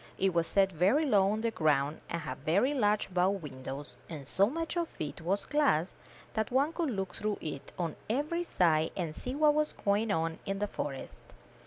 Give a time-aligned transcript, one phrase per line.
[0.17, 4.27] It was set very low on the ground, and had very large bow windows, and
[4.27, 5.93] so much of it was glass
[6.33, 10.39] that one could look through it on every side and see what was going on
[10.43, 11.19] in the forest.